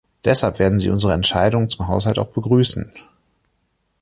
Deshalb 0.25 0.57
werden 0.57 0.79
sie 0.79 0.89
unsere 0.89 1.13
Entscheidungen 1.13 1.69
zum 1.69 1.87
Haushalt 1.87 2.17
auch 2.17 2.29
begrüßen. 2.29 2.91